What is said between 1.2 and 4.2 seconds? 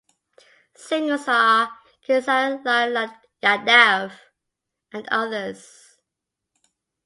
are Khesari Lal Yadav